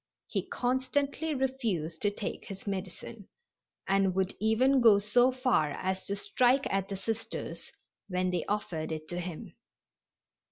He 0.25 0.47
constantly 0.47 1.35
refused 1.35 2.01
to 2.01 2.09
take 2.09 2.45
his 2.45 2.65
medicine, 2.65 3.27
and 3.87 4.15
would 4.15 4.33
even 4.39 4.81
go 4.81 4.97
so 4.97 5.31
far 5.31 5.73
as 5.73 6.07
to 6.07 6.15
strike 6.15 6.65
at 6.73 6.89
the 6.89 6.97
Sisters 6.97 7.71
when 8.07 8.31
they 8.31 8.43
offered 8.45 8.91
it 8.91 9.07
to 9.09 9.19
him. 9.19 9.53